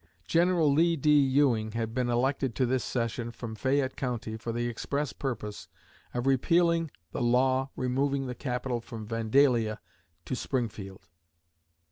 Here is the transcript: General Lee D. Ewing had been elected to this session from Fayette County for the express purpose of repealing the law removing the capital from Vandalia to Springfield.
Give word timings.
General 0.25 0.73
Lee 0.73 0.95
D. 0.95 1.11
Ewing 1.11 1.73
had 1.73 1.93
been 1.93 2.09
elected 2.09 2.55
to 2.55 2.65
this 2.65 2.83
session 2.83 3.29
from 3.29 3.53
Fayette 3.53 3.95
County 3.95 4.35
for 4.35 4.51
the 4.51 4.65
express 4.67 5.13
purpose 5.13 5.67
of 6.15 6.25
repealing 6.25 6.89
the 7.11 7.21
law 7.21 7.69
removing 7.75 8.25
the 8.25 8.33
capital 8.33 8.81
from 8.81 9.05
Vandalia 9.05 9.77
to 10.25 10.35
Springfield. 10.35 11.05